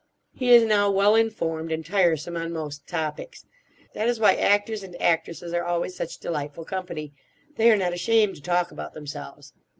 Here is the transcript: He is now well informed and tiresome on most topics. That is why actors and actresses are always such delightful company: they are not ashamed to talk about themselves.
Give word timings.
He 0.33 0.49
is 0.51 0.63
now 0.63 0.89
well 0.89 1.13
informed 1.13 1.71
and 1.71 1.85
tiresome 1.85 2.35
on 2.35 2.51
most 2.51 2.87
topics. 2.87 3.45
That 3.93 4.07
is 4.07 4.19
why 4.19 4.33
actors 4.33 4.81
and 4.81 4.99
actresses 4.99 5.53
are 5.53 5.63
always 5.63 5.95
such 5.95 6.17
delightful 6.17 6.65
company: 6.65 7.13
they 7.55 7.69
are 7.69 7.77
not 7.77 7.93
ashamed 7.93 8.33
to 8.37 8.41
talk 8.41 8.71
about 8.71 8.95
themselves. 8.95 9.53